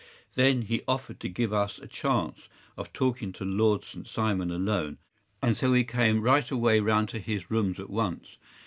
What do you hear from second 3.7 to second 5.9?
St. Simon alone, and so we